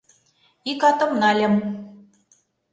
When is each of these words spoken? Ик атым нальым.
Ик 0.71 0.81
атым 0.89 1.11
нальым. 1.21 1.55